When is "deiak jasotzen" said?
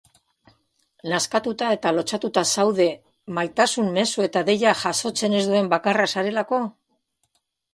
4.49-5.37